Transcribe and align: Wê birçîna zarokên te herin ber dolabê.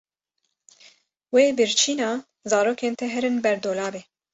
Wê 1.33 1.45
birçîna 1.57 2.11
zarokên 2.51 2.93
te 2.99 3.05
herin 3.13 3.35
ber 3.45 3.57
dolabê. 3.65 4.01